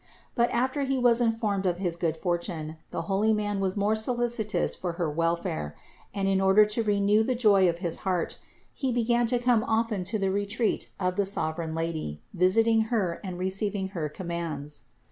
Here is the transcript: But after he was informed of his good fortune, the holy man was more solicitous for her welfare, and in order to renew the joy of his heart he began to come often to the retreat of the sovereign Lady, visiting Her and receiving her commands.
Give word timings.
But 0.33 0.49
after 0.49 0.81
he 0.81 0.97
was 0.97 1.21
informed 1.21 1.67
of 1.67 1.77
his 1.77 1.95
good 1.95 2.17
fortune, 2.17 2.77
the 2.89 3.03
holy 3.03 3.33
man 3.33 3.59
was 3.59 3.77
more 3.77 3.93
solicitous 3.95 4.73
for 4.73 4.93
her 4.93 5.07
welfare, 5.07 5.75
and 6.11 6.27
in 6.27 6.41
order 6.41 6.65
to 6.65 6.81
renew 6.81 7.21
the 7.21 7.35
joy 7.35 7.69
of 7.69 7.77
his 7.85 7.99
heart 7.99 8.39
he 8.73 8.91
began 8.91 9.27
to 9.27 9.37
come 9.37 9.63
often 9.63 10.03
to 10.05 10.17
the 10.17 10.31
retreat 10.31 10.89
of 10.99 11.17
the 11.17 11.25
sovereign 11.27 11.75
Lady, 11.75 12.19
visiting 12.33 12.85
Her 12.89 13.21
and 13.23 13.37
receiving 13.37 13.89
her 13.89 14.09
commands. 14.09 14.85